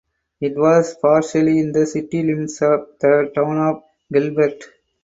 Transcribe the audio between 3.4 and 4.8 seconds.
of Gilbert.